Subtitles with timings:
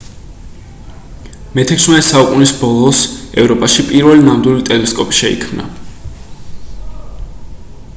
[1.57, 3.03] მე-16 საუკუნის ბოლოს
[3.43, 5.69] ევროპაში პირველი ნამდვილი ტელესკოპი შეიქმნა